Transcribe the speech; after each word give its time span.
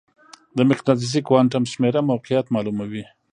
د 0.57 0.59
مقناطیسي 0.69 1.19
کوانټم 1.27 1.63
شمېره 1.73 2.01
موقعیت 2.11 2.45
معلوموي. 2.53 3.03